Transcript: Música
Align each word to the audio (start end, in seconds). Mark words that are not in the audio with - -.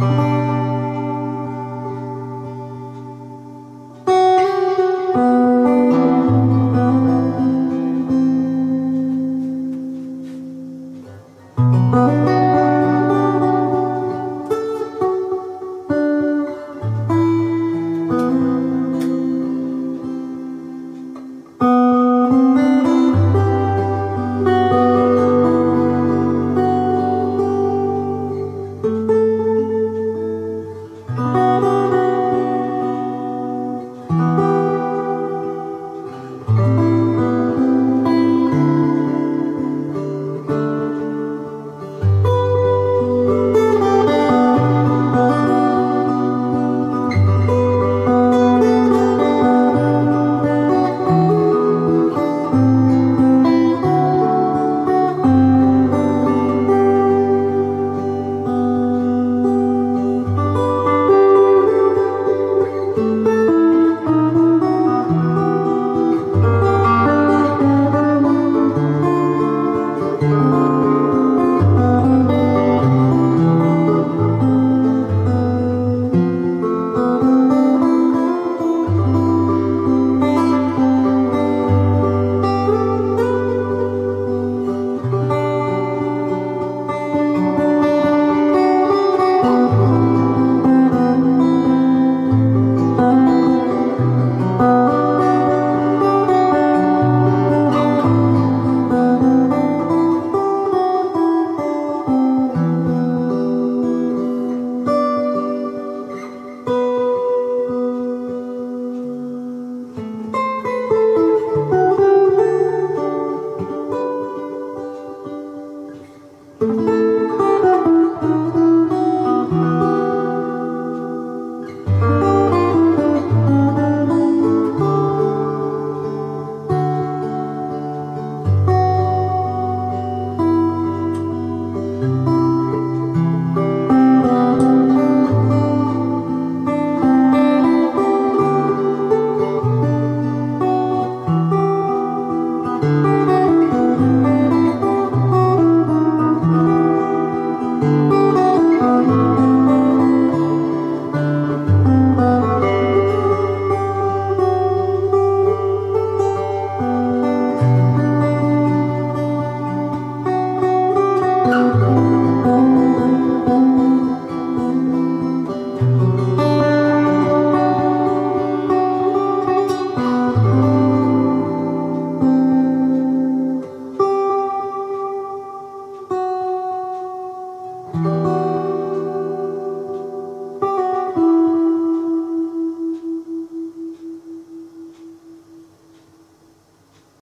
Música 0.00 0.43